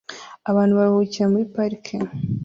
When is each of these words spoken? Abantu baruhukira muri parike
Abantu 0.49 0.73
baruhukira 0.79 1.31
muri 1.33 1.45
parike 1.55 1.95